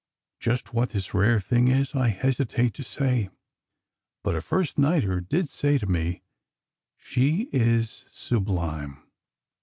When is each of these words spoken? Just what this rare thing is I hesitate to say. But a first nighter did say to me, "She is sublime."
Just 0.39 0.73
what 0.73 0.89
this 0.89 1.13
rare 1.13 1.39
thing 1.39 1.67
is 1.67 1.93
I 1.93 2.07
hesitate 2.07 2.73
to 2.73 2.83
say. 2.83 3.29
But 4.23 4.33
a 4.33 4.41
first 4.41 4.79
nighter 4.79 5.21
did 5.21 5.47
say 5.47 5.77
to 5.77 5.85
me, 5.85 6.23
"She 6.97 7.49
is 7.53 8.05
sublime." 8.09 9.03